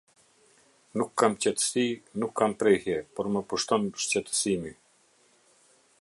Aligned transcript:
Nuk 1.01 1.11
kam 1.21 1.35
qetësi, 1.45 1.83
nuk 2.23 2.33
kam 2.41 2.57
prehje, 2.63 2.97
por 3.19 3.31
më 3.35 3.45
pushton 3.53 3.89
shqetësimi". 4.07 4.77